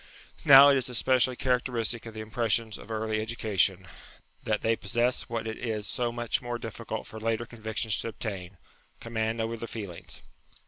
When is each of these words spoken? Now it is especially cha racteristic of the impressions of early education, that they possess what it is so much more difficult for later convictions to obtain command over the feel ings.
Now 0.45 0.69
it 0.69 0.77
is 0.77 0.89
especially 0.89 1.35
cha 1.35 1.49
racteristic 1.49 2.07
of 2.07 2.15
the 2.15 2.21
impressions 2.21 2.79
of 2.79 2.89
early 2.89 3.21
education, 3.21 3.85
that 4.41 4.61
they 4.61 4.75
possess 4.75 5.29
what 5.29 5.47
it 5.47 5.59
is 5.59 5.85
so 5.85 6.11
much 6.11 6.41
more 6.41 6.57
difficult 6.57 7.05
for 7.05 7.19
later 7.19 7.45
convictions 7.45 7.95
to 7.99 8.07
obtain 8.07 8.57
command 8.99 9.39
over 9.39 9.57
the 9.57 9.67
feel 9.67 9.91
ings. 9.91 10.23